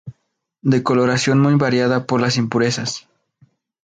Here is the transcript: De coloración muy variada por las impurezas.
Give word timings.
De 0.63 0.81
coloración 0.81 1.39
muy 1.39 1.53
variada 1.53 2.07
por 2.07 2.19
las 2.21 2.37
impurezas. 2.37 3.07